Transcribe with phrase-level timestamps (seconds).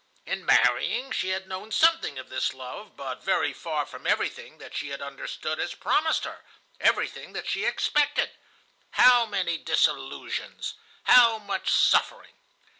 [0.25, 4.73] In marrying, she had known something of this love, but very far from everything that
[4.73, 6.43] she had understood as promised her,
[6.79, 8.31] everything that she expected.
[8.93, 10.73] How many disillusions!
[11.03, 12.33] How much suffering!